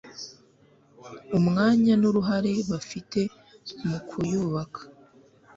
umwanya 1.37 1.93
n'uruhare 2.01 2.53
bafite 2.71 3.19
mu 3.87 3.97
kuyubaka 4.09 4.81